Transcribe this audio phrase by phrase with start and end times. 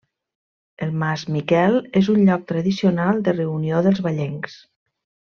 [0.85, 4.57] El mas Miquel és un lloc tradicional de reunió dels vallencs.